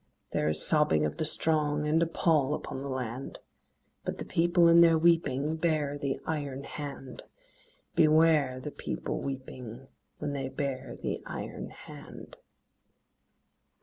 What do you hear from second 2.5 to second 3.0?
upon the